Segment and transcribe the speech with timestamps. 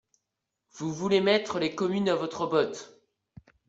[0.77, 2.97] Vous voulez mettre les communes à votre botte.